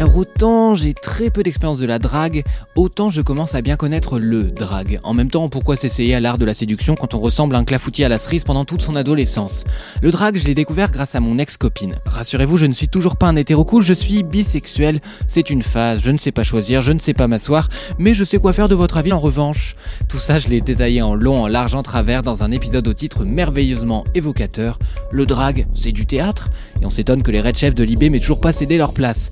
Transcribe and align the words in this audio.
Alors 0.00 0.16
autant 0.16 0.72
j'ai 0.72 0.94
très 0.94 1.28
peu 1.28 1.42
d'expérience 1.42 1.78
de 1.78 1.84
la 1.84 1.98
drague, 1.98 2.42
autant 2.74 3.10
je 3.10 3.20
commence 3.20 3.54
à 3.54 3.60
bien 3.60 3.76
connaître 3.76 4.18
le 4.18 4.44
drag. 4.44 4.98
En 5.02 5.12
même 5.12 5.28
temps, 5.28 5.50
pourquoi 5.50 5.76
s'essayer 5.76 6.14
à 6.14 6.20
l'art 6.20 6.38
de 6.38 6.46
la 6.46 6.54
séduction 6.54 6.94
quand 6.94 7.12
on 7.12 7.20
ressemble 7.20 7.54
à 7.54 7.58
un 7.58 7.64
clafoutis 7.64 8.02
à 8.02 8.08
la 8.08 8.16
cerise 8.16 8.44
pendant 8.44 8.64
toute 8.64 8.80
son 8.80 8.96
adolescence? 8.96 9.64
Le 10.00 10.10
drag, 10.10 10.38
je 10.38 10.46
l'ai 10.46 10.54
découvert 10.54 10.90
grâce 10.90 11.16
à 11.16 11.20
mon 11.20 11.36
ex-copine. 11.36 11.96
Rassurez-vous, 12.06 12.56
je 12.56 12.64
ne 12.64 12.72
suis 12.72 12.88
toujours 12.88 13.16
pas 13.16 13.26
un 13.26 13.36
hétéro 13.36 13.62
cool, 13.66 13.82
je 13.82 13.92
suis 13.92 14.22
bisexuel. 14.22 15.02
C'est 15.26 15.50
une 15.50 15.60
phase, 15.60 16.00
je 16.00 16.10
ne 16.10 16.16
sais 16.16 16.32
pas 16.32 16.44
choisir, 16.44 16.80
je 16.80 16.92
ne 16.92 16.98
sais 16.98 17.12
pas 17.12 17.28
m'asseoir, 17.28 17.68
mais 17.98 18.14
je 18.14 18.24
sais 18.24 18.38
quoi 18.38 18.54
faire 18.54 18.68
de 18.70 18.74
votre 18.74 18.96
avis 18.96 19.12
en 19.12 19.20
revanche. 19.20 19.76
Tout 20.08 20.16
ça, 20.16 20.38
je 20.38 20.48
l'ai 20.48 20.62
détaillé 20.62 21.02
en 21.02 21.14
long, 21.14 21.42
en 21.42 21.46
large, 21.46 21.74
en 21.74 21.82
travers 21.82 22.22
dans 22.22 22.42
un 22.42 22.52
épisode 22.52 22.88
au 22.88 22.94
titre 22.94 23.26
merveilleusement 23.26 24.06
évocateur. 24.14 24.78
Le 25.10 25.26
drag, 25.26 25.66
c'est 25.74 25.92
du 25.92 26.06
théâtre 26.06 26.48
Et 26.80 26.86
on 26.86 26.90
s'étonne 26.90 27.22
que 27.22 27.30
les 27.30 27.42
red 27.42 27.58
chefs 27.58 27.74
de 27.74 27.84
Libé 27.84 28.08
m'aient 28.08 28.18
toujours 28.18 28.40
pas 28.40 28.52
cédé 28.52 28.78
leur 28.78 28.94
place. 28.94 29.28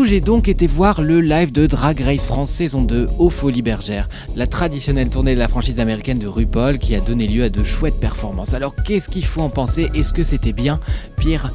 J'ai 0.00 0.20
donc 0.20 0.48
été 0.48 0.66
voir 0.66 1.02
le 1.02 1.20
live 1.20 1.52
de 1.52 1.66
Drag 1.66 2.00
Race 2.00 2.24
France 2.24 2.50
saison 2.50 2.82
2 2.82 3.08
au 3.18 3.30
Folies 3.30 3.62
Bergère, 3.62 4.08
la 4.34 4.46
traditionnelle 4.46 5.10
tournée 5.10 5.34
de 5.34 5.38
la 5.38 5.48
franchise 5.48 5.78
américaine 5.78 6.18
de 6.18 6.26
RuPaul 6.26 6.78
qui 6.78 6.94
a 6.96 7.00
donné 7.00 7.28
lieu 7.28 7.44
à 7.44 7.50
de 7.50 7.62
chouettes 7.62 8.00
performances. 8.00 8.54
Alors 8.54 8.74
qu'est-ce 8.74 9.08
qu'il 9.08 9.24
faut 9.24 9.42
en 9.42 9.50
penser? 9.50 9.90
Est-ce 9.94 10.12
que 10.12 10.22
c'était 10.22 10.52
bien? 10.52 10.80
Pire, 11.18 11.52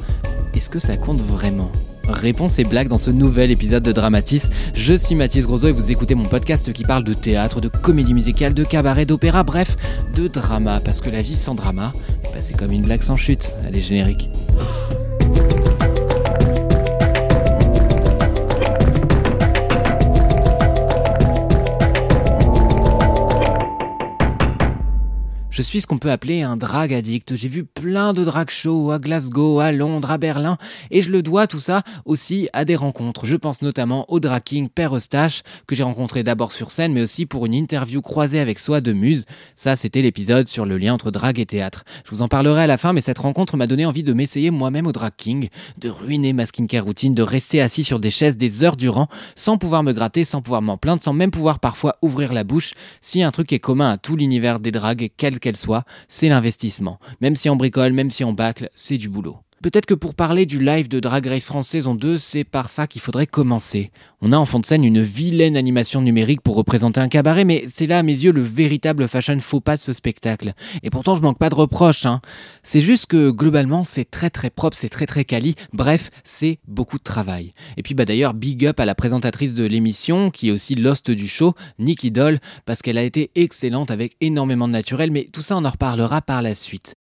est-ce 0.54 0.70
que 0.70 0.78
ça 0.78 0.96
compte 0.96 1.20
vraiment? 1.20 1.70
Réponse 2.08 2.58
et 2.58 2.64
blague 2.64 2.88
dans 2.88 2.96
ce 2.96 3.10
nouvel 3.10 3.50
épisode 3.50 3.82
de 3.82 3.92
Dramatis. 3.92 4.48
Je 4.72 4.94
suis 4.94 5.14
Mathis 5.14 5.44
Grosso 5.44 5.66
et 5.66 5.72
vous 5.72 5.90
écoutez 5.90 6.14
mon 6.14 6.24
podcast 6.24 6.72
qui 6.72 6.84
parle 6.84 7.04
de 7.04 7.12
théâtre, 7.14 7.60
de 7.60 7.68
comédie 7.68 8.14
musicale, 8.14 8.54
de 8.54 8.64
cabaret, 8.64 9.04
d'opéra, 9.04 9.42
bref, 9.42 9.76
de 10.14 10.26
drama. 10.26 10.80
Parce 10.82 11.00
que 11.00 11.10
la 11.10 11.20
vie 11.20 11.36
sans 11.36 11.54
drama, 11.54 11.92
ben, 12.32 12.40
c'est 12.40 12.56
comme 12.56 12.72
une 12.72 12.82
blague 12.82 13.02
sans 13.02 13.16
chute. 13.16 13.52
Allez, 13.66 13.82
générique. 13.82 14.30
Je 25.58 25.64
suis 25.64 25.80
ce 25.80 25.88
qu'on 25.88 25.98
peut 25.98 26.12
appeler 26.12 26.42
un 26.42 26.56
drag 26.56 26.94
addict. 26.94 27.34
J'ai 27.34 27.48
vu 27.48 27.64
plein 27.64 28.12
de 28.12 28.22
drag 28.22 28.48
shows 28.48 28.92
à 28.92 29.00
Glasgow, 29.00 29.58
à 29.58 29.72
Londres, 29.72 30.12
à 30.12 30.16
Berlin, 30.16 30.56
et 30.92 31.02
je 31.02 31.10
le 31.10 31.20
dois 31.20 31.48
tout 31.48 31.58
ça 31.58 31.82
aussi 32.04 32.48
à 32.52 32.64
des 32.64 32.76
rencontres. 32.76 33.26
Je 33.26 33.34
pense 33.34 33.60
notamment 33.60 34.08
au 34.08 34.20
drag 34.20 34.40
king 34.44 34.68
Père 34.68 34.94
Eustache, 34.94 35.42
que 35.66 35.74
j'ai 35.74 35.82
rencontré 35.82 36.22
d'abord 36.22 36.52
sur 36.52 36.70
scène, 36.70 36.92
mais 36.92 37.02
aussi 37.02 37.26
pour 37.26 37.44
une 37.44 37.54
interview 37.54 38.02
croisée 38.02 38.38
avec 38.38 38.60
Soi 38.60 38.80
de 38.80 38.92
Muse. 38.92 39.24
Ça, 39.56 39.74
c'était 39.74 40.00
l'épisode 40.00 40.46
sur 40.46 40.64
le 40.64 40.78
lien 40.78 40.94
entre 40.94 41.10
drag 41.10 41.40
et 41.40 41.46
théâtre. 41.46 41.82
Je 42.04 42.10
vous 42.10 42.22
en 42.22 42.28
parlerai 42.28 42.62
à 42.62 42.66
la 42.68 42.78
fin, 42.78 42.92
mais 42.92 43.00
cette 43.00 43.18
rencontre 43.18 43.56
m'a 43.56 43.66
donné 43.66 43.84
envie 43.84 44.04
de 44.04 44.12
m'essayer 44.12 44.52
moi-même 44.52 44.86
au 44.86 44.92
drag 44.92 45.12
king, 45.16 45.48
de 45.80 45.88
ruiner 45.88 46.34
ma 46.34 46.46
skincare 46.46 46.84
routine, 46.84 47.14
de 47.14 47.22
rester 47.24 47.60
assis 47.60 47.82
sur 47.82 47.98
des 47.98 48.10
chaises 48.10 48.36
des 48.36 48.62
heures 48.62 48.76
durant, 48.76 49.08
sans 49.34 49.58
pouvoir 49.58 49.82
me 49.82 49.92
gratter, 49.92 50.22
sans 50.22 50.40
pouvoir 50.40 50.62
m'en 50.62 50.76
plaindre, 50.76 51.02
sans 51.02 51.14
même 51.14 51.32
pouvoir 51.32 51.58
parfois 51.58 51.96
ouvrir 52.00 52.32
la 52.32 52.44
bouche. 52.44 52.74
Si 53.00 53.24
un 53.24 53.32
truc 53.32 53.52
est 53.52 53.58
commun 53.58 53.90
à 53.90 53.96
tout 53.96 54.14
l'univers 54.14 54.60
des 54.60 54.70
drags, 54.70 55.10
quel 55.16 55.40
soit, 55.56 55.84
c'est 56.08 56.28
l'investissement. 56.28 56.98
Même 57.20 57.36
si 57.36 57.48
on 57.48 57.56
bricole, 57.56 57.92
même 57.92 58.10
si 58.10 58.24
on 58.24 58.32
bâcle, 58.32 58.68
c'est 58.74 58.98
du 58.98 59.08
boulot. 59.08 59.38
Peut-être 59.60 59.86
que 59.86 59.94
pour 59.94 60.14
parler 60.14 60.46
du 60.46 60.62
live 60.62 60.88
de 60.88 61.00
Drag 61.00 61.26
Race 61.26 61.44
France 61.44 61.66
saison 61.66 61.96
2, 61.96 62.16
c'est 62.16 62.44
par 62.44 62.70
ça 62.70 62.86
qu'il 62.86 63.00
faudrait 63.00 63.26
commencer. 63.26 63.90
On 64.20 64.32
a 64.32 64.38
en 64.38 64.46
fond 64.46 64.60
de 64.60 64.66
scène 64.66 64.84
une 64.84 65.02
vilaine 65.02 65.56
animation 65.56 66.00
numérique 66.00 66.42
pour 66.42 66.54
représenter 66.54 67.00
un 67.00 67.08
cabaret, 67.08 67.44
mais 67.44 67.64
c'est 67.66 67.88
là 67.88 67.98
à 67.98 68.02
mes 68.04 68.12
yeux 68.12 68.30
le 68.30 68.40
véritable 68.40 69.08
fashion 69.08 69.40
faux 69.40 69.60
pas 69.60 69.76
de 69.76 69.80
ce 69.80 69.92
spectacle. 69.92 70.52
Et 70.84 70.90
pourtant 70.90 71.16
je 71.16 71.22
manque 71.22 71.38
pas 71.38 71.48
de 71.48 71.56
reproches, 71.56 72.06
hein. 72.06 72.20
C'est 72.62 72.80
juste 72.80 73.06
que 73.06 73.30
globalement 73.30 73.82
c'est 73.82 74.08
très 74.08 74.30
très 74.30 74.50
propre, 74.50 74.76
c'est 74.76 74.88
très 74.88 75.06
très 75.06 75.24
quali, 75.24 75.56
bref, 75.72 76.10
c'est 76.22 76.60
beaucoup 76.68 76.98
de 76.98 77.02
travail. 77.02 77.52
Et 77.76 77.82
puis 77.82 77.94
bah 77.94 78.04
d'ailleurs 78.04 78.34
big 78.34 78.64
up 78.64 78.78
à 78.78 78.84
la 78.84 78.94
présentatrice 78.94 79.56
de 79.56 79.66
l'émission, 79.66 80.30
qui 80.30 80.50
est 80.50 80.52
aussi 80.52 80.76
l'host 80.76 81.10
du 81.10 81.26
show, 81.26 81.54
Nikki 81.80 82.12
Doll, 82.12 82.38
parce 82.64 82.80
qu'elle 82.80 82.98
a 82.98 83.02
été 83.02 83.32
excellente 83.34 83.90
avec 83.90 84.14
énormément 84.20 84.68
de 84.68 84.72
naturel, 84.72 85.10
mais 85.10 85.28
tout 85.32 85.42
ça 85.42 85.56
on 85.56 85.64
en 85.64 85.70
reparlera 85.70 86.22
par 86.22 86.42
la 86.42 86.54
suite. 86.54 86.94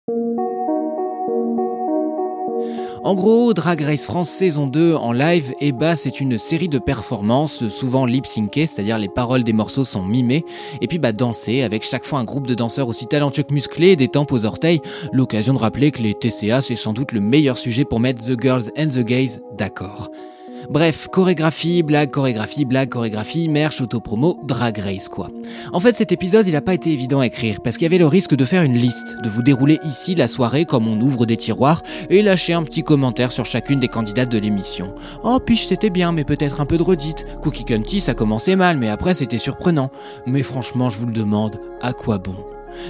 En 3.07 3.15
gros, 3.15 3.53
Drag 3.53 3.79
Race 3.79 4.03
France 4.03 4.27
saison 4.27 4.67
2 4.67 4.95
en 4.95 5.13
live, 5.13 5.53
et 5.61 5.71
bah 5.71 5.95
c'est 5.95 6.19
une 6.19 6.37
série 6.37 6.67
de 6.67 6.77
performances, 6.77 7.69
souvent 7.69 8.05
lip-syncées, 8.05 8.67
c'est-à-dire 8.67 8.97
les 8.97 9.07
paroles 9.07 9.45
des 9.45 9.53
morceaux 9.53 9.85
sont 9.85 10.03
mimées, 10.03 10.43
et 10.81 10.87
puis 10.87 10.99
bah 10.99 11.13
danser 11.13 11.61
avec 11.61 11.83
chaque 11.83 12.03
fois 12.03 12.19
un 12.19 12.25
groupe 12.25 12.47
de 12.47 12.53
danseurs 12.53 12.89
aussi 12.89 13.07
talentueux 13.07 13.43
que 13.43 13.53
musclés, 13.53 13.95
des 13.95 14.09
tempes 14.09 14.33
aux 14.33 14.43
orteils, 14.43 14.81
l'occasion 15.13 15.53
de 15.53 15.59
rappeler 15.59 15.91
que 15.91 16.03
les 16.03 16.15
TCA 16.15 16.61
c'est 16.61 16.75
sans 16.75 16.91
doute 16.91 17.13
le 17.13 17.21
meilleur 17.21 17.57
sujet 17.57 17.85
pour 17.85 18.01
mettre 18.01 18.21
The 18.21 18.37
Girls 18.37 18.71
and 18.77 18.89
the 18.89 19.05
Gays 19.05 19.39
d'accord. 19.57 20.11
Bref, 20.69 21.07
chorégraphie, 21.09 21.81
blague, 21.81 22.11
chorégraphie, 22.11 22.65
blague, 22.65 22.89
chorégraphie, 22.89 23.47
merch, 23.47 23.79
autopromo, 23.79 24.37
drag 24.43 24.77
race 24.77 25.07
quoi. 25.07 25.29
En 25.71 25.79
fait 25.79 25.95
cet 25.95 26.11
épisode 26.11 26.45
il 26.45 26.53
n'a 26.53 26.61
pas 26.61 26.73
été 26.73 26.91
évident 26.91 27.21
à 27.21 27.25
écrire 27.25 27.61
parce 27.61 27.77
qu'il 27.77 27.85
y 27.85 27.87
avait 27.87 27.97
le 27.97 28.05
risque 28.05 28.35
de 28.35 28.43
faire 28.43 28.63
une 28.63 28.73
liste, 28.73 29.15
de 29.23 29.29
vous 29.29 29.43
dérouler 29.43 29.79
ici 29.85 30.13
la 30.13 30.27
soirée 30.27 30.65
comme 30.65 30.87
on 30.87 30.99
ouvre 30.99 31.25
des 31.25 31.37
tiroirs 31.37 31.83
et 32.09 32.21
lâcher 32.21 32.53
un 32.53 32.63
petit 32.63 32.83
commentaire 32.83 33.31
sur 33.31 33.45
chacune 33.45 33.79
des 33.79 33.87
candidates 33.87 34.31
de 34.31 34.39
l'émission. 34.39 34.93
Oh 35.23 35.39
piche 35.39 35.67
c'était 35.67 35.89
bien 35.89 36.11
mais 36.11 36.25
peut-être 36.25 36.59
un 36.59 36.65
peu 36.65 36.77
de 36.77 36.83
redite. 36.83 37.25
Cookie 37.41 37.63
Cunty 37.63 38.01
ça 38.01 38.13
commençait 38.13 38.57
mal 38.57 38.77
mais 38.77 38.89
après 38.89 39.13
c'était 39.13 39.37
surprenant. 39.37 39.89
Mais 40.25 40.43
franchement 40.43 40.89
je 40.89 40.97
vous 40.97 41.05
le 41.05 41.13
demande, 41.13 41.61
à 41.81 41.93
quoi 41.93 42.17
bon? 42.17 42.35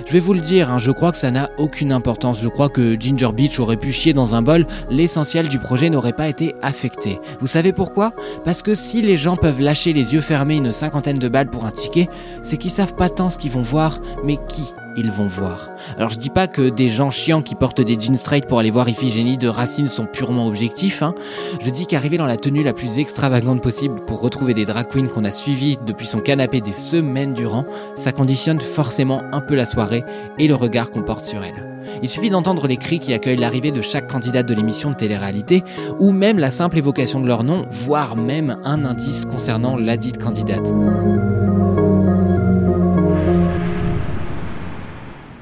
Je 0.05 0.13
vais 0.13 0.19
vous 0.19 0.33
le 0.33 0.39
dire, 0.39 0.71
hein, 0.71 0.77
je 0.77 0.91
crois 0.91 1.11
que 1.11 1.17
ça 1.17 1.31
n'a 1.31 1.49
aucune 1.57 1.91
importance. 1.91 2.41
Je 2.41 2.49
crois 2.49 2.69
que 2.69 2.99
Ginger 2.99 3.31
Beach 3.33 3.59
aurait 3.59 3.77
pu 3.77 3.91
chier 3.91 4.13
dans 4.13 4.35
un 4.35 4.41
bol, 4.41 4.65
l'essentiel 4.89 5.47
du 5.47 5.59
projet 5.59 5.89
n'aurait 5.89 6.13
pas 6.13 6.27
été 6.27 6.55
affecté. 6.61 7.19
Vous 7.39 7.47
savez 7.47 7.73
pourquoi? 7.73 8.13
Parce 8.43 8.61
que 8.61 8.75
si 8.75 9.01
les 9.01 9.17
gens 9.17 9.35
peuvent 9.35 9.61
lâcher 9.61 9.93
les 9.93 10.13
yeux 10.13 10.21
fermés 10.21 10.57
une 10.57 10.71
cinquantaine 10.71 11.19
de 11.19 11.29
balles 11.29 11.49
pour 11.49 11.65
un 11.65 11.71
ticket, 11.71 12.09
c'est 12.41 12.57
qu'ils 12.57 12.71
savent 12.71 12.95
pas 12.95 13.09
tant 13.09 13.29
ce 13.29 13.37
qu'ils 13.37 13.51
vont 13.51 13.61
voir, 13.61 13.99
mais 14.23 14.37
qui? 14.47 14.73
Ils 14.97 15.11
vont 15.11 15.27
voir. 15.27 15.69
Alors 15.97 16.09
je 16.09 16.19
dis 16.19 16.29
pas 16.29 16.47
que 16.47 16.69
des 16.69 16.89
gens 16.89 17.09
chiants 17.09 17.41
qui 17.41 17.55
portent 17.55 17.81
des 17.81 17.97
jeans 17.99 18.17
straight 18.17 18.47
pour 18.47 18.59
aller 18.59 18.71
voir 18.71 18.89
Iphigénie 18.89 19.37
de 19.37 19.47
Racine 19.47 19.87
sont 19.87 20.05
purement 20.05 20.47
objectifs. 20.47 21.03
Hein. 21.03 21.13
Je 21.61 21.69
dis 21.69 21.85
qu'arriver 21.85 22.17
dans 22.17 22.25
la 22.25 22.37
tenue 22.37 22.63
la 22.63 22.73
plus 22.73 22.99
extravagante 22.99 23.61
possible 23.61 24.03
pour 24.05 24.19
retrouver 24.19 24.53
des 24.53 24.65
drag 24.65 24.87
queens 24.87 25.07
qu'on 25.07 25.23
a 25.23 25.31
suivies 25.31 25.77
depuis 25.85 26.07
son 26.07 26.19
canapé 26.19 26.61
des 26.61 26.73
semaines 26.73 27.33
durant, 27.33 27.65
ça 27.95 28.11
conditionne 28.11 28.59
forcément 28.59 29.21
un 29.31 29.41
peu 29.41 29.55
la 29.55 29.65
soirée 29.65 30.03
et 30.39 30.47
le 30.47 30.55
regard 30.55 30.89
qu'on 30.89 31.03
porte 31.03 31.23
sur 31.23 31.43
elle. 31.43 31.77
Il 32.01 32.09
suffit 32.09 32.29
d'entendre 32.29 32.67
les 32.67 32.77
cris 32.77 32.99
qui 32.99 33.13
accueillent 33.13 33.37
l'arrivée 33.37 33.71
de 33.71 33.81
chaque 33.81 34.11
candidate 34.11 34.47
de 34.47 34.53
l'émission 34.53 34.89
de 34.89 34.95
télé-réalité, 34.95 35.63
ou 35.99 36.11
même 36.11 36.39
la 36.39 36.51
simple 36.51 36.77
évocation 36.77 37.19
de 37.19 37.27
leur 37.27 37.43
nom, 37.43 37.65
voire 37.71 38.15
même 38.15 38.57
un 38.63 38.85
indice 38.85 39.25
concernant 39.25 39.77
la 39.77 39.97
dite 39.97 40.21
candidate. 40.21 40.73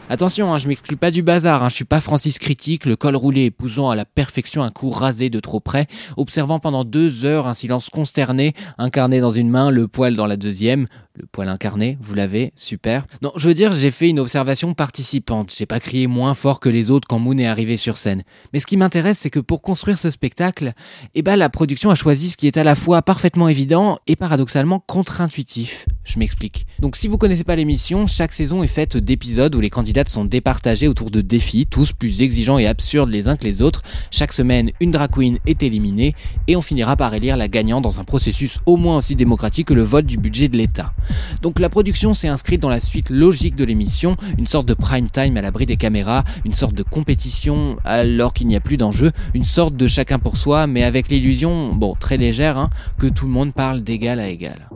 Attention, 0.08 0.54
hein, 0.54 0.60
je 0.60 0.68
m'exclus 0.68 0.98
pas 0.98 1.10
du 1.10 1.24
bazar, 1.24 1.64
hein, 1.64 1.70
je 1.70 1.74
suis 1.74 1.84
pas 1.84 2.00
Francis 2.00 2.38
Critique, 2.38 2.86
le 2.86 2.96
col 2.96 3.16
roulé 3.16 3.46
épousant 3.46 3.90
à 3.90 3.96
la 3.96 4.06
perfection 4.06 4.62
un 4.62 4.70
coup 4.70 4.92
rasé 4.92 5.32
de 5.32 5.40
trop 5.40 5.60
près, 5.60 5.88
observant 6.16 6.60
pendant 6.60 6.84
deux 6.84 7.26
heures 7.26 7.48
un 7.48 7.56
silence 7.56 7.90
consterné, 7.90 8.54
incarné 8.78 9.20
dans 9.20 9.32
une 9.32 9.50
main, 9.50 9.72
le 9.72 9.88
poil 9.88 10.16
dans 10.16 10.28
la 10.28 10.38
deuxième, 10.38 10.86
le 11.18 11.26
poil 11.32 11.48
incarné, 11.48 11.98
vous 12.02 12.14
l'avez, 12.14 12.52
super. 12.56 13.08
Non, 13.22 13.32
je 13.38 13.48
veux 13.48 13.54
dire, 13.54 13.72
j'ai 13.72 13.92
fait 13.92 14.10
une 14.10 14.20
observation 14.20 14.74
participante, 14.74 15.54
j'ai 15.56 15.66
pas 15.66 15.80
crié 15.80 16.08
moins 16.08 16.34
fort 16.34 16.60
que 16.60 16.68
les 16.68 16.92
autres 16.92 17.08
quand 17.08 17.20
Moon 17.20 17.38
est 17.38 17.46
arrivé 17.46 17.78
sur 17.78 17.96
scène. 17.96 18.24
Mais 18.52 18.60
ce 18.60 18.66
qui 18.66 18.76
m'intéresse, 18.76 19.20
c'est 19.20 19.30
que 19.30 19.40
pour 19.40 19.62
construire 19.62 19.98
ce 19.98 20.10
spectacle, 20.10 20.74
eh 21.14 21.22
ben, 21.22 21.38
la 21.38 21.50
production 21.50 21.90
a 21.90 21.96
choisi 21.96 22.30
ce 22.30 22.38
qui 22.38 22.48
est 22.48 22.58
à 22.58 22.64
la 22.64 22.76
fois 22.76 23.02
parfaitement 23.02 23.48
évident 23.48 24.00
et 24.08 24.16
paradoxalement 24.16 24.80
contre-intuitif. 24.80 25.86
Je 26.04 26.20
m'explique. 26.20 26.68
Donc 26.80 26.96
si 26.96 27.08
vous 27.08 27.18
connaissez 27.18 27.44
pas 27.44 27.56
l'émission, 27.56 28.08
chaque 28.08 28.34
saison 28.34 28.62
est 28.62 28.68
faite 28.68 28.98
d'épisodes 28.98 29.56
où 29.56 29.62
les 29.62 29.70
candidates 29.70 30.10
sont 30.10 30.26
départagées 30.26 30.88
autour 30.88 31.12
de 31.12 31.22
défis, 31.22 31.66
tous 31.66 31.94
plus 31.94 32.22
exigeants 32.22 32.58
et 32.58 32.68
absurdes 32.68 33.10
les 33.10 33.28
uns 33.28 33.38
que 33.38 33.46
les 33.46 33.62
autres. 33.62 33.82
Chaque 34.12 34.34
semaine, 34.34 34.72
une 34.82 34.92
drag 34.92 35.12
queen 35.12 35.40
est 35.46 35.64
éliminée 35.64 36.14
et 36.48 36.56
on 36.56 36.62
finira 36.62 36.96
par 36.96 37.14
élire 37.14 37.38
la 37.38 37.48
gagnante 37.48 37.84
dans 37.84 38.00
un 38.00 38.04
processus 38.04 38.60
au 38.66 38.76
moins 38.76 38.98
aussi 38.98 39.16
démocratique 39.16 39.68
que 39.68 39.74
le 39.74 39.84
vote 39.84 40.06
du 40.06 40.18
budget 40.18 40.48
de 40.48 40.58
l'État. 40.58 40.94
Donc 41.42 41.60
la 41.60 41.70
production 41.70 42.14
s'est 42.14 42.28
inscrite 42.28 42.62
dans 42.62 42.70
la 42.70 42.80
suite 42.80 43.10
logique 43.10 43.56
de 43.56 43.66
l'émission, 43.66 44.16
une 44.38 44.48
sorte 44.48 44.68
de 44.68 44.74
prime 44.74 45.10
time 45.10 45.38
à 45.38 45.42
l'abri 45.42 45.66
des 45.66 45.78
caméras, 45.78 46.24
une 46.46 46.54
sorte 46.54 46.76
de 46.76 46.84
compétition 46.84 47.78
alors 47.84 48.34
qu'il 48.34 48.48
n'y 48.48 48.56
a 48.56 48.60
plus 48.60 48.78
d'enjeu, 48.78 49.12
une 49.34 49.46
sorte 49.46 49.76
de 49.76 49.88
chacun 49.88 50.20
pour 50.20 50.38
soi, 50.38 50.68
mais 50.68 50.84
avec 50.84 51.10
l'illusion, 51.10 51.74
bon, 51.74 51.96
très 52.00 52.18
légère, 52.18 52.58
hein, 52.58 52.70
que 53.00 53.08
tout 53.08 53.26
le 53.26 53.32
monde 53.32 53.54
parle 53.54 53.82
d'égal 53.82 54.20
à 54.20 54.28
égal. 54.28 54.70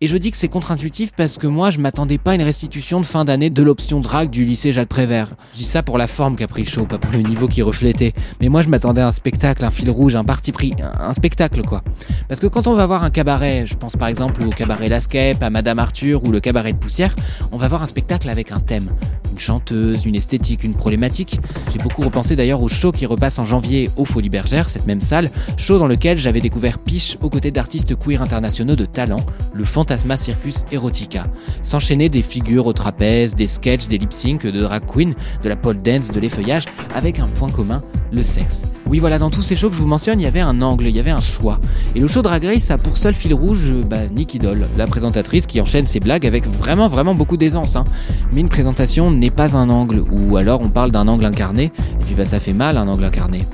Et 0.00 0.08
je 0.08 0.16
dis 0.16 0.30
que 0.30 0.36
c'est 0.36 0.48
contre-intuitif 0.48 1.12
parce 1.16 1.38
que 1.38 1.46
moi 1.46 1.70
je 1.70 1.78
m'attendais 1.78 2.18
pas 2.18 2.32
à 2.32 2.34
une 2.34 2.42
restitution 2.42 3.00
de 3.00 3.06
fin 3.06 3.24
d'année 3.24 3.50
de 3.50 3.62
l'option 3.62 4.00
drague 4.00 4.30
du 4.30 4.44
lycée 4.44 4.72
Jacques 4.72 4.88
Prévert. 4.88 5.30
Je 5.52 5.58
dis 5.58 5.64
ça 5.64 5.82
pour 5.82 5.98
la 5.98 6.06
forme 6.06 6.36
qu'a 6.36 6.46
pris 6.46 6.62
le 6.62 6.68
show, 6.68 6.84
pas 6.84 6.98
pour 6.98 7.12
le 7.12 7.20
niveau 7.20 7.48
qui 7.48 7.62
reflétait. 7.62 8.12
Mais 8.40 8.48
moi 8.48 8.62
je 8.62 8.68
m'attendais 8.68 9.00
à 9.00 9.08
un 9.08 9.12
spectacle, 9.12 9.64
un 9.64 9.70
fil 9.70 9.90
rouge, 9.90 10.16
un 10.16 10.24
parti 10.24 10.52
pris, 10.52 10.72
un 10.80 11.12
spectacle 11.12 11.62
quoi. 11.62 11.82
Parce 12.28 12.40
que 12.40 12.46
quand 12.46 12.66
on 12.66 12.74
va 12.74 12.86
voir 12.86 13.04
un 13.04 13.10
cabaret, 13.10 13.66
je 13.66 13.74
pense 13.74 13.96
par 13.96 14.08
exemple 14.08 14.44
au 14.46 14.50
cabaret 14.50 14.88
Lascape, 14.88 15.42
à 15.42 15.50
Madame 15.64 15.78
Arthur 15.78 16.22
ou 16.24 16.30
le 16.30 16.40
cabaret 16.40 16.74
de 16.74 16.76
poussière, 16.76 17.16
on 17.50 17.56
va 17.56 17.68
voir 17.68 17.82
un 17.82 17.86
spectacle 17.86 18.28
avec 18.28 18.52
un 18.52 18.60
thème. 18.60 18.90
Une 19.32 19.38
chanteuse, 19.38 20.04
une 20.04 20.14
esthétique, 20.14 20.62
une 20.62 20.74
problématique. 20.74 21.40
J'ai 21.72 21.78
beaucoup 21.78 22.02
repensé 22.02 22.36
d'ailleurs 22.36 22.60
au 22.60 22.68
show 22.68 22.92
qui 22.92 23.06
repasse 23.06 23.38
en 23.38 23.46
janvier 23.46 23.90
au 23.96 24.04
Folies 24.04 24.28
Bergères, 24.28 24.68
cette 24.68 24.86
même 24.86 25.00
salle, 25.00 25.30
show 25.56 25.78
dans 25.78 25.86
lequel 25.86 26.18
j'avais 26.18 26.42
découvert 26.42 26.78
Piche 26.78 27.16
aux 27.22 27.30
côtés 27.30 27.50
d'artistes 27.50 27.96
queer 27.96 28.20
internationaux 28.20 28.76
de 28.76 28.84
talent, 28.84 29.24
le 29.54 29.64
Fantasma 29.64 30.18
Circus 30.18 30.66
Erotica. 30.70 31.28
S'enchaîner 31.62 32.10
des 32.10 32.20
figures 32.20 32.66
au 32.66 32.74
trapèze, 32.74 33.34
des 33.34 33.46
sketchs, 33.46 33.88
des 33.88 33.96
lip 33.96 34.12
sync, 34.12 34.42
de 34.42 34.60
drag 34.60 34.84
queen, 34.84 35.14
de 35.42 35.48
la 35.48 35.56
pole 35.56 35.78
dance, 35.78 36.10
de 36.10 36.20
l'effeuillage, 36.20 36.66
avec 36.94 37.20
un 37.20 37.28
point 37.28 37.48
commun, 37.48 37.82
le 38.14 38.22
sexe. 38.22 38.64
Oui 38.86 39.00
voilà, 39.00 39.18
dans 39.18 39.30
tous 39.30 39.42
ces 39.42 39.56
shows 39.56 39.68
que 39.68 39.76
je 39.76 39.80
vous 39.80 39.88
mentionne, 39.88 40.20
il 40.20 40.24
y 40.24 40.26
avait 40.26 40.40
un 40.40 40.62
angle, 40.62 40.86
il 40.86 40.94
y 40.94 41.00
avait 41.00 41.10
un 41.10 41.20
choix. 41.20 41.60
Et 41.94 42.00
le 42.00 42.06
show 42.06 42.22
Drag 42.22 42.44
Race 42.44 42.70
a 42.70 42.78
pour 42.78 42.96
seul 42.96 43.14
fil 43.14 43.34
rouge, 43.34 43.72
bah, 43.84 44.06
Nick 44.10 44.34
Idol, 44.34 44.68
la 44.76 44.86
présentatrice 44.86 45.46
qui 45.46 45.60
enchaîne 45.60 45.86
ses 45.86 46.00
blagues 46.00 46.26
avec 46.26 46.46
vraiment 46.46 46.88
vraiment 46.88 47.14
beaucoup 47.14 47.36
d'aisance. 47.36 47.76
Hein. 47.76 47.84
Mais 48.32 48.40
une 48.40 48.48
présentation 48.48 49.10
n'est 49.10 49.30
pas 49.30 49.56
un 49.56 49.68
angle, 49.68 50.04
ou 50.10 50.36
alors 50.36 50.60
on 50.60 50.68
parle 50.68 50.90
d'un 50.90 51.08
angle 51.08 51.24
incarné, 51.24 51.72
et 52.00 52.04
puis 52.04 52.14
bah 52.14 52.24
ça 52.24 52.40
fait 52.40 52.52
mal 52.52 52.76
un 52.76 52.88
angle 52.88 53.04
incarné. 53.04 53.46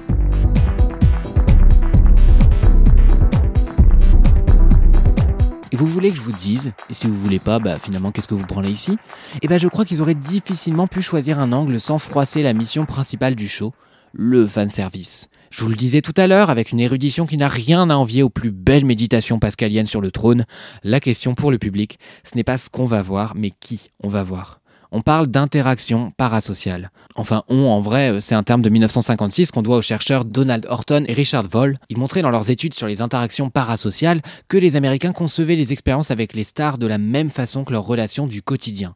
Et 5.72 5.76
vous 5.76 5.86
voulez 5.86 6.10
que 6.10 6.16
je 6.16 6.22
vous 6.22 6.32
dise, 6.32 6.72
et 6.90 6.94
si 6.94 7.06
vous 7.06 7.16
voulez 7.16 7.38
pas, 7.38 7.60
bah 7.60 7.78
finalement 7.78 8.10
qu'est-ce 8.10 8.28
que 8.28 8.34
vous 8.34 8.46
prenez 8.46 8.68
ici? 8.68 8.98
Eh 9.40 9.48
ben 9.48 9.58
je 9.58 9.68
crois 9.68 9.84
qu'ils 9.84 10.02
auraient 10.02 10.14
difficilement 10.14 10.86
pu 10.86 11.00
choisir 11.00 11.38
un 11.38 11.52
angle 11.52 11.80
sans 11.80 11.98
froisser 11.98 12.42
la 12.42 12.52
mission 12.52 12.84
principale 12.86 13.36
du 13.36 13.48
show, 13.48 13.72
le 14.12 14.46
fanservice. 14.46 15.28
Je 15.50 15.62
vous 15.62 15.70
le 15.70 15.76
disais 15.76 16.00
tout 16.00 16.14
à 16.16 16.26
l'heure, 16.26 16.50
avec 16.50 16.72
une 16.72 16.80
érudition 16.80 17.26
qui 17.26 17.36
n'a 17.36 17.48
rien 17.48 17.90
à 17.90 17.94
envier 17.96 18.22
aux 18.22 18.30
plus 18.30 18.50
belles 18.50 18.84
méditations 18.84 19.38
pascaliennes 19.38 19.86
sur 19.86 20.00
le 20.00 20.10
trône, 20.10 20.44
la 20.84 21.00
question 21.00 21.34
pour 21.34 21.50
le 21.50 21.58
public, 21.58 21.98
ce 22.24 22.36
n'est 22.36 22.44
pas 22.44 22.58
ce 22.58 22.70
qu'on 22.70 22.84
va 22.84 23.02
voir, 23.02 23.34
mais 23.34 23.50
qui 23.50 23.90
on 24.02 24.08
va 24.08 24.22
voir 24.22 24.60
on 24.92 25.02
parle 25.02 25.28
d'interaction 25.28 26.10
parasociale. 26.16 26.90
Enfin, 27.14 27.44
on, 27.48 27.66
en 27.66 27.80
vrai, 27.80 28.20
c'est 28.20 28.34
un 28.34 28.42
terme 28.42 28.62
de 28.62 28.70
1956 28.70 29.50
qu'on 29.50 29.62
doit 29.62 29.76
aux 29.76 29.82
chercheurs 29.82 30.24
Donald 30.24 30.66
Horton 30.68 31.04
et 31.06 31.12
Richard 31.12 31.46
Voll. 31.48 31.76
Ils 31.88 31.98
montraient 31.98 32.22
dans 32.22 32.30
leurs 32.30 32.50
études 32.50 32.74
sur 32.74 32.86
les 32.86 33.02
interactions 33.02 33.50
parasociales 33.50 34.22
que 34.48 34.56
les 34.56 34.76
Américains 34.76 35.12
concevaient 35.12 35.56
les 35.56 35.72
expériences 35.72 36.10
avec 36.10 36.34
les 36.34 36.44
stars 36.44 36.78
de 36.78 36.86
la 36.86 36.98
même 36.98 37.30
façon 37.30 37.64
que 37.64 37.72
leurs 37.72 37.86
relations 37.86 38.26
du 38.26 38.42
quotidien. 38.42 38.94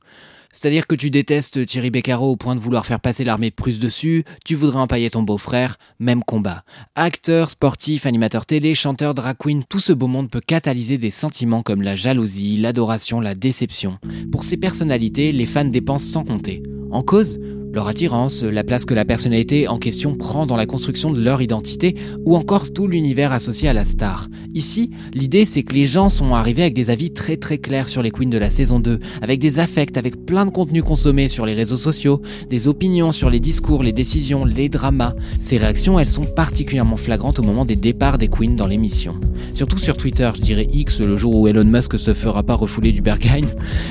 C'est-à-dire 0.55 0.87
que 0.87 0.95
tu 0.95 1.11
détestes 1.11 1.67
Thierry 1.67 1.91
Beccaro 1.91 2.31
au 2.31 2.37
point 2.37 2.55
de 2.55 2.61
vouloir 2.61 2.87
faire 2.87 3.01
passer 3.01 3.25
l'armée 3.25 3.51
de 3.51 3.55
Prusse 3.55 3.81
dessus, 3.81 4.25
tu 4.45 4.55
voudrais 4.55 4.79
empailler 4.79 5.11
ton 5.11 5.25
beau-frère, 5.25 5.79
même 5.99 6.23
combat. 6.23 6.63
Acteur, 6.95 7.51
sportif, 7.51 8.07
animateur 8.07 8.47
télé, 8.47 8.77
chanteur, 8.77 9.15
drag 9.15 9.37
queen, 9.37 9.65
tout 9.69 9.81
ce 9.81 9.93
beau 9.93 10.07
monde 10.07 10.31
peut 10.31 10.41
catalyser 10.41 10.97
des 10.97 11.11
sentiments 11.11 11.63
comme 11.63 11.83
la 11.83 11.97
jalousie, 11.97 12.57
l'adoration, 12.57 13.19
la 13.21 13.35
déception. 13.35 13.99
Pour 14.31 14.45
ces 14.45 14.57
personnalités, 14.57 15.33
les 15.33 15.47
fans 15.47 15.65
dépensent 15.65 16.13
sans 16.13 16.25
compter. 16.25 16.63
En 16.93 17.03
cause 17.03 17.41
leur 17.75 17.89
attirance, 17.89 18.43
la 18.43 18.65
place 18.65 18.85
que 18.85 18.95
la 18.95 19.05
personnalité 19.05 19.69
en 19.69 19.79
question 19.79 20.15
prend 20.15 20.47
dans 20.47 20.57
la 20.57 20.67
construction 20.67 21.11
de 21.13 21.21
leur 21.21 21.43
identité, 21.43 21.97
ou 22.25 22.37
encore 22.37 22.73
tout 22.73 22.87
l'univers 22.87 23.33
associé 23.33 23.69
à 23.69 23.73
la 23.73 23.85
star. 23.85 24.29
Ici, 24.55 24.91
l'idée 25.13 25.45
c'est 25.45 25.65
que 25.65 25.75
les 25.75 25.85
gens 25.85 26.09
sont 26.09 26.35
arrivés 26.35 26.63
avec 26.63 26.75
des 26.75 26.91
avis 26.91 27.13
très 27.13 27.37
très 27.37 27.59
clairs 27.59 27.89
sur 27.89 28.03
les 28.03 28.13
queens 28.13 28.31
de 28.31 28.39
la 28.39 28.49
saison 28.49 28.79
2, 28.79 29.01
avec 29.21 29.41
des 29.41 29.59
affects, 29.59 29.97
avec 29.97 30.25
plein 30.25 30.47
de 30.47 30.51
contenus 30.51 30.85
consommés 30.85 31.29
sur 31.29 31.47
les 31.47 31.55
réseaux 31.55 31.77
sociaux, 31.77 32.23
des 32.49 32.69
opinions 32.69 33.11
sur 33.11 33.29
les 33.29 33.41
discours, 33.41 33.83
les 33.83 33.93
décisions, 33.93 34.45
les 34.45 34.69
dramas. 34.69 35.15
Ces 35.41 35.57
réactions, 35.57 35.99
elles 35.99 36.07
sont 36.07 36.23
particulièrement 36.23 36.97
flagrantes 36.97 37.41
au 37.41 37.43
moment 37.43 37.65
des 37.65 37.77
départs 37.77 38.19
des 38.19 38.29
queens 38.29 38.55
dans 38.55 38.69
l'émission. 38.69 39.17
Surtout 39.53 39.79
sur 39.79 39.97
Twitter, 39.97 40.31
je 40.37 40.43
dirais 40.43 40.69
X, 40.73 41.01
le 41.01 41.17
jour 41.17 41.35
où 41.35 41.49
Elon 41.49 41.65
Musk 41.65 41.99
se 41.99 42.15
fera 42.15 42.45
pas 42.45 42.55
refouler 42.55 42.93
du 42.93 43.03
Berghain. 43.03 43.41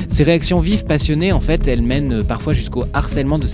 Ces 0.07 0.23
réactions 0.23 0.59
vives, 0.59 0.85
passionnées, 0.85 1.33
en 1.33 1.41
fait, 1.41 1.67
elles 1.67 1.81
mènent 1.81 2.23
parfois 2.23 2.53
jusqu'au 2.53 2.85
harcèlement 2.93 3.39
de 3.39 3.47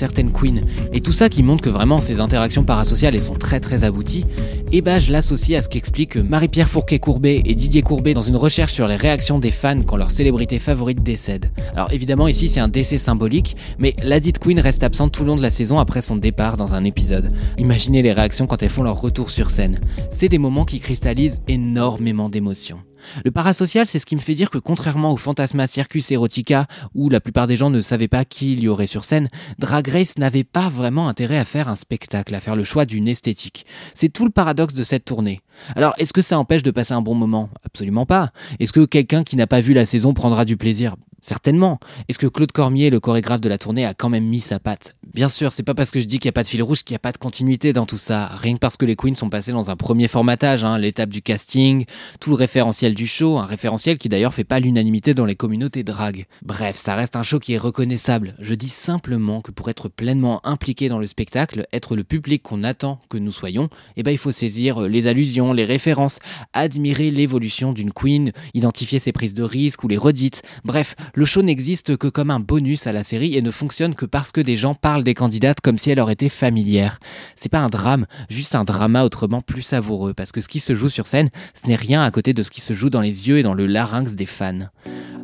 Et 0.93 1.01
tout 1.01 1.11
ça 1.11 1.29
qui 1.29 1.43
montre 1.43 1.63
que 1.63 1.69
vraiment 1.69 2.01
ces 2.01 2.19
interactions 2.19 2.63
parasociales 2.63 3.19
sont 3.21 3.35
très 3.35 3.59
très 3.59 3.83
abouties, 3.83 4.25
et 4.71 4.81
bah 4.81 4.99
je 4.99 5.11
l'associe 5.11 5.57
à 5.57 5.61
ce 5.61 5.69
qu'explique 5.69 6.17
Marie-Pierre 6.17 6.69
Fourquet-Courbet 6.69 7.41
et 7.45 7.55
Didier 7.55 7.81
Courbet 7.81 8.13
dans 8.13 8.21
une 8.21 8.35
recherche 8.35 8.73
sur 8.73 8.87
les 8.87 8.95
réactions 8.95 9.39
des 9.39 9.51
fans 9.51 9.81
quand 9.83 9.97
leur 9.97 10.11
célébrité 10.11 10.59
favorite 10.59 11.03
décède. 11.03 11.51
Alors 11.73 11.91
évidemment 11.91 12.27
ici 12.27 12.49
c'est 12.49 12.59
un 12.59 12.67
décès 12.67 12.97
symbolique, 12.97 13.55
mais 13.77 13.93
la 14.03 14.19
dite 14.19 14.39
Queen 14.39 14.59
reste 14.59 14.83
absente 14.83 15.11
tout 15.11 15.23
le 15.23 15.27
long 15.27 15.35
de 15.35 15.41
la 15.41 15.49
saison 15.49 15.79
après 15.79 16.01
son 16.01 16.15
départ 16.15 16.57
dans 16.57 16.73
un 16.73 16.83
épisode. 16.83 17.31
Imaginez 17.57 18.01
les 18.01 18.13
réactions 18.13 18.47
quand 18.47 18.61
elles 18.63 18.69
font 18.69 18.83
leur 18.83 18.99
retour 18.99 19.31
sur 19.31 19.49
scène. 19.49 19.79
C'est 20.09 20.29
des 20.29 20.39
moments 20.39 20.65
qui 20.65 20.79
cristallisent 20.79 21.41
énormément 21.47 22.29
d'émotions. 22.29 22.79
Le 23.23 23.31
parasocial, 23.31 23.85
c'est 23.85 23.99
ce 23.99 24.05
qui 24.05 24.15
me 24.15 24.21
fait 24.21 24.33
dire 24.33 24.49
que 24.49 24.57
contrairement 24.57 25.11
au 25.11 25.17
Fantasma 25.17 25.67
Circus 25.67 26.11
Erotica, 26.11 26.67
où 26.93 27.09
la 27.09 27.19
plupart 27.19 27.47
des 27.47 27.55
gens 27.55 27.69
ne 27.69 27.81
savaient 27.81 28.07
pas 28.07 28.25
qui 28.25 28.53
il 28.53 28.61
y 28.61 28.67
aurait 28.67 28.87
sur 28.87 29.03
scène, 29.03 29.29
Drag 29.57 29.87
Race 29.87 30.17
n'avait 30.17 30.43
pas 30.43 30.69
vraiment 30.69 31.07
intérêt 31.07 31.37
à 31.37 31.45
faire 31.45 31.67
un 31.67 31.75
spectacle, 31.75 32.35
à 32.35 32.39
faire 32.39 32.55
le 32.55 32.63
choix 32.63 32.85
d'une 32.85 33.07
esthétique. 33.07 33.65
C'est 33.93 34.11
tout 34.11 34.25
le 34.25 34.31
paradoxe 34.31 34.73
de 34.73 34.83
cette 34.83 35.05
tournée. 35.05 35.39
Alors, 35.75 35.93
est-ce 35.97 36.13
que 36.13 36.21
ça 36.21 36.39
empêche 36.39 36.63
de 36.63 36.71
passer 36.71 36.93
un 36.93 37.01
bon 37.01 37.15
moment? 37.15 37.49
Absolument 37.65 38.05
pas. 38.05 38.31
Est-ce 38.59 38.73
que 38.73 38.85
quelqu'un 38.85 39.23
qui 39.23 39.35
n'a 39.35 39.47
pas 39.47 39.59
vu 39.59 39.73
la 39.73 39.85
saison 39.85 40.13
prendra 40.13 40.45
du 40.45 40.57
plaisir? 40.57 40.95
Certainement. 41.21 41.79
Est-ce 42.07 42.19
que 42.19 42.27
Claude 42.27 42.51
Cormier, 42.51 42.89
le 42.89 42.99
chorégraphe 42.99 43.41
de 43.41 43.49
la 43.49 43.57
tournée, 43.57 43.85
a 43.85 43.93
quand 43.93 44.09
même 44.09 44.25
mis 44.25 44.41
sa 44.41 44.59
patte? 44.59 44.95
Bien 45.11 45.27
sûr, 45.27 45.51
c'est 45.51 45.63
pas 45.63 45.73
parce 45.73 45.89
que 45.89 45.99
je 45.99 46.05
dis 46.05 46.19
qu'il 46.19 46.27
n'y 46.27 46.33
a 46.33 46.33
pas 46.33 46.43
de 46.43 46.47
fil 46.47 46.61
rouge 46.61 46.83
qu'il 46.83 46.93
n'y 46.93 46.97
a 46.97 46.99
pas 46.99 47.11
de 47.11 47.17
continuité 47.17 47.73
dans 47.73 47.87
tout 47.87 47.97
ça. 47.97 48.27
Rien 48.27 48.53
que 48.53 48.59
parce 48.59 48.77
que 48.77 48.85
les 48.85 48.95
Queens 48.95 49.15
sont 49.15 49.29
passés 49.29 49.51
dans 49.51 49.71
un 49.71 49.75
premier 49.75 50.07
formatage, 50.07 50.63
hein, 50.63 50.77
l'étape 50.77 51.09
du 51.09 51.23
casting, 51.23 51.85
tout 52.19 52.29
le 52.29 52.35
référentiel 52.35 52.93
du 52.93 53.07
show, 53.07 53.39
un 53.39 53.47
référentiel 53.47 53.97
qui 53.97 54.07
d'ailleurs 54.07 54.35
fait 54.35 54.43
pas 54.43 54.59
l'unanimité 54.59 55.15
dans 55.15 55.25
les 55.25 55.35
communautés 55.35 55.83
drag. 55.83 56.27
Bref, 56.43 56.75
ça 56.75 56.93
reste 56.93 57.15
un 57.15 57.23
show 57.23 57.39
qui 57.39 57.53
est 57.53 57.57
reconnaissable. 57.57 58.35
Je 58.37 58.53
dis 58.53 58.69
simplement 58.69 59.41
que 59.41 59.49
pour 59.49 59.69
être 59.69 59.89
pleinement 59.89 60.45
impliqué 60.45 60.89
dans 60.89 60.99
le 60.99 61.07
spectacle, 61.07 61.65
être 61.73 61.95
le 61.95 62.03
public 62.03 62.43
qu'on 62.43 62.63
attend 62.63 62.99
que 63.09 63.17
nous 63.17 63.31
soyons, 63.31 63.67
eh 63.97 64.03
ben 64.03 64.11
il 64.11 64.19
faut 64.19 64.31
saisir 64.31 64.81
les 64.81 65.07
allusions, 65.07 65.53
les 65.53 65.65
références, 65.65 66.19
admirer 66.53 67.09
l'évolution 67.09 67.73
d'une 67.73 67.91
queen, 67.91 68.31
identifier 68.53 68.99
ses 68.99 69.11
prises 69.11 69.33
de 69.33 69.43
risque 69.43 69.83
ou 69.83 69.87
les 69.87 69.97
redites. 69.97 70.43
Bref, 70.63 70.95
le 71.15 71.25
show 71.25 71.41
n'existe 71.41 71.97
que 71.97 72.07
comme 72.07 72.29
un 72.29 72.39
bonus 72.39 72.85
à 72.85 72.91
la 72.91 73.03
série 73.03 73.35
et 73.35 73.41
ne 73.41 73.49
fonctionne 73.49 73.95
que 73.95 74.05
parce 74.05 74.31
que 74.31 74.41
des 74.41 74.55
gens 74.55 74.75
parlent 74.75 74.98
des 75.03 75.13
candidates 75.13 75.61
comme 75.61 75.77
si 75.77 75.91
elles 75.91 75.97
leur 75.97 76.09
étaient 76.09 76.29
familières. 76.29 76.99
C'est 77.35 77.49
pas 77.49 77.59
un 77.59 77.67
drame, 77.67 78.05
juste 78.29 78.55
un 78.55 78.63
drama 78.63 79.03
autrement 79.03 79.41
plus 79.41 79.61
savoureux, 79.61 80.13
parce 80.13 80.31
que 80.31 80.41
ce 80.41 80.47
qui 80.47 80.59
se 80.59 80.73
joue 80.73 80.89
sur 80.89 81.07
scène, 81.07 81.29
ce 81.53 81.67
n'est 81.67 81.75
rien 81.75 82.01
à 82.03 82.11
côté 82.11 82.33
de 82.33 82.43
ce 82.43 82.51
qui 82.51 82.61
se 82.61 82.73
joue 82.73 82.89
dans 82.89 83.01
les 83.01 83.27
yeux 83.27 83.37
et 83.37 83.43
dans 83.43 83.53
le 83.53 83.65
larynx 83.65 84.15
des 84.15 84.25
fans. 84.25 84.69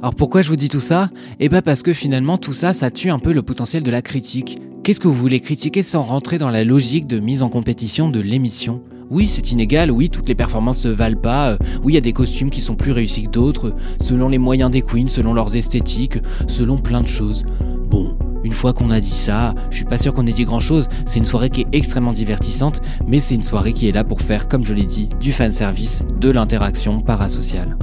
Alors 0.02 0.16
pourquoi 0.16 0.42
je 0.42 0.50
vous 0.50 0.56
dis 0.56 0.70
tout 0.70 0.80
ça? 0.80 1.10
Eh 1.40 1.50
bien 1.50 1.62
parce 1.62 1.82
que 1.82 1.94
finalement 1.94 2.38
tout 2.38 2.54
ça, 2.54 2.74
ça 2.74 2.92
tue 2.92 3.10
un 3.10 3.20
peu 3.20 3.34
le 3.34 3.42
potentiel 3.42 3.84
de 3.84 3.92
la 3.92 4.02
critique. 4.02 4.58
Qu'est-ce 4.84 5.00
que 5.00 5.08
vous 5.08 5.16
voulez 5.16 5.40
critiquer 5.40 5.82
sans 5.82 6.04
rentrer 6.04 6.38
dans 6.38 6.52
la 6.52 6.64
logique 6.64 7.08
de 7.08 7.20
mise 7.20 7.42
en 7.42 7.50
compétition 7.50 8.10
de 8.10 8.20
l'émission? 8.20 8.84
Oui, 9.10 9.28
c'est 9.28 9.52
inégal, 9.52 9.92
oui, 9.92 10.10
toutes 10.10 10.30
les 10.30 10.36
performances 10.36 10.82
se 10.82 10.88
valent 10.88 11.20
pas, 11.20 11.52
euh, 11.52 11.58
oui, 11.84 11.94
il 11.94 11.96
y 11.96 11.98
a 11.98 12.02
des 12.02 12.14
costumes 12.14 12.50
qui 12.50 12.62
sont 12.62 12.76
plus 12.76 12.92
réussis 12.92 13.24
que 13.24 13.30
d'autres, 13.30 13.74
selon 14.02 14.30
les 14.30 14.40
moyens 14.40 14.72
des 14.72 14.82
queens, 14.82 15.08
selon 15.08 15.34
leurs 15.34 15.56
esthétiques, 15.56 16.18
selon 16.48 16.78
plein 16.78 17.02
de 17.02 17.08
choses. 17.08 17.46
Bon, 17.88 18.18
une 18.46 18.54
fois 18.54 18.74
qu'on 18.74 18.92
a 18.92 19.02
dit 19.02 19.10
ça, 19.10 19.56
je 19.72 19.78
suis 19.78 19.86
pas 19.86 19.98
sûr 19.98 20.14
qu'on 20.14 20.28
ait 20.28 20.32
dit 20.32 20.44
grand 20.44 20.60
chose, 20.60 20.88
c'est 21.06 21.20
une 21.20 21.26
soirée 21.26 21.50
qui 21.50 21.62
est 21.62 21.68
extrêmement 21.74 22.14
divertissante, 22.14 22.80
mais 23.08 23.20
c'est 23.20 23.36
une 23.36 23.44
soirée 23.44 23.74
qui 23.74 23.90
est 23.90 23.92
là 23.92 24.04
pour 24.04 24.22
faire, 24.22 24.48
comme 24.48 24.64
je 24.64 24.74
l'ai 24.74 24.86
dit, 24.86 25.10
du 25.20 25.32
fanservice, 25.32 26.04
de 26.20 26.30
l'interaction 26.30 27.02
parasociale. 27.02 27.76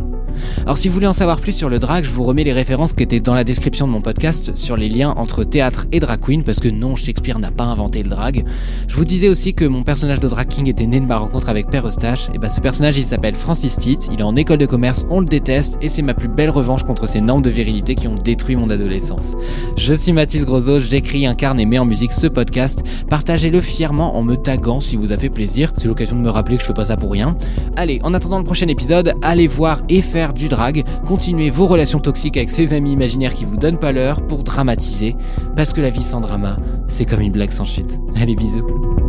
Alors 0.62 0.78
si 0.78 0.88
vous 0.88 0.94
voulez 0.94 1.06
en 1.06 1.12
savoir 1.12 1.40
plus 1.40 1.52
sur 1.52 1.68
le 1.68 1.78
drag, 1.78 2.04
je 2.04 2.10
vous 2.10 2.22
remets 2.22 2.44
les 2.44 2.52
références 2.52 2.92
qui 2.92 3.02
étaient 3.02 3.20
dans 3.20 3.34
la 3.34 3.44
description 3.44 3.86
de 3.86 3.92
mon 3.92 4.00
podcast 4.00 4.56
sur 4.56 4.76
les 4.76 4.88
liens 4.88 5.14
entre 5.16 5.44
théâtre 5.44 5.86
et 5.92 6.00
drag 6.00 6.20
queen, 6.20 6.44
parce 6.44 6.60
que 6.60 6.68
non, 6.68 6.96
Shakespeare 6.96 7.38
n'a 7.38 7.50
pas 7.50 7.64
inventé 7.64 8.02
le 8.02 8.08
drag. 8.08 8.44
Je 8.88 8.96
vous 8.96 9.04
disais 9.04 9.28
aussi 9.28 9.54
que 9.54 9.64
mon 9.64 9.82
personnage 9.82 10.20
de 10.20 10.28
drag 10.28 10.48
king 10.48 10.68
était 10.68 10.86
né 10.86 11.00
de 11.00 11.06
ma 11.06 11.18
rencontre 11.18 11.48
avec 11.48 11.68
Père 11.68 11.86
Eustache, 11.86 12.28
et 12.34 12.38
bah 12.38 12.50
ce 12.50 12.60
personnage 12.60 12.98
il 12.98 13.04
s'appelle 13.04 13.34
Francis 13.34 13.76
Titt, 13.76 14.08
il 14.12 14.20
est 14.20 14.24
en 14.24 14.36
école 14.36 14.58
de 14.58 14.66
commerce, 14.66 15.06
on 15.10 15.20
le 15.20 15.26
déteste, 15.26 15.78
et 15.82 15.88
c'est 15.88 16.02
ma 16.02 16.14
plus 16.14 16.28
belle 16.28 16.50
revanche 16.50 16.84
contre 16.84 17.06
ces 17.06 17.20
normes 17.20 17.42
de 17.42 17.50
virilité 17.50 17.94
qui 17.94 18.08
ont 18.08 18.14
détruit 18.14 18.56
mon 18.56 18.70
adolescence. 18.70 19.34
Je 19.76 19.94
suis 19.94 20.12
Mathis 20.12 20.44
Grosot, 20.44 20.78
j'écris, 20.78 21.26
incarne 21.26 21.58
et 21.60 21.66
mets 21.66 21.78
en 21.78 21.84
musique 21.84 22.12
ce 22.12 22.26
podcast, 22.26 22.84
partagez-le 23.08 23.60
fièrement 23.60 24.16
en 24.16 24.22
me 24.22 24.36
taguant 24.36 24.80
si 24.80 24.96
vous 24.96 25.12
a 25.12 25.18
fait 25.18 25.30
plaisir, 25.30 25.72
c'est 25.76 25.88
l'occasion 25.88 26.16
de 26.16 26.22
me 26.22 26.30
rappeler 26.30 26.56
que 26.56 26.62
je 26.62 26.68
fais 26.68 26.74
pas 26.74 26.86
ça 26.86 26.96
pour 26.96 27.10
rien. 27.10 27.36
Allez, 27.76 28.00
en 28.02 28.14
attendant 28.14 28.38
le 28.38 28.44
prochain 28.44 28.68
épisode, 28.68 29.14
allez 29.22 29.46
voir 29.46 29.82
et 29.88 30.02
faire 30.02 30.31
du 30.32 30.48
drag, 30.48 30.84
continuez 31.06 31.50
vos 31.50 31.66
relations 31.66 32.00
toxiques 32.00 32.36
avec 32.36 32.50
ces 32.50 32.74
amis 32.74 32.92
imaginaires 32.92 33.34
qui 33.34 33.44
vous 33.44 33.56
donnent 33.56 33.78
pas 33.78 33.92
l'heure 33.92 34.26
pour 34.26 34.42
dramatiser, 34.42 35.16
parce 35.56 35.72
que 35.72 35.80
la 35.80 35.90
vie 35.90 36.04
sans 36.04 36.20
drama, 36.20 36.58
c'est 36.88 37.04
comme 37.04 37.20
une 37.20 37.32
blague 37.32 37.50
sans 37.50 37.64
chute. 37.64 37.98
Allez, 38.16 38.34
bisous. 38.34 39.01